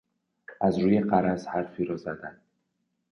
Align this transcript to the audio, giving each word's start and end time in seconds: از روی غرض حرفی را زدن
از 0.61 0.79
روی 0.79 1.01
غرض 1.01 1.47
حرفی 1.47 1.85
را 1.85 1.95
زدن 1.97 2.41